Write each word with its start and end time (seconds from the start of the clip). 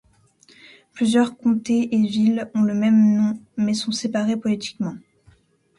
Plusieurs 0.93 1.37
comtés 1.37 1.93
et 1.93 2.07
villes 2.07 2.49
ont 2.55 2.63
le 2.63 2.73
même 2.73 3.13
nom, 3.15 3.39
mais 3.55 3.75
sont 3.75 3.91
séparés 3.91 4.35
politiquement. 4.35 4.95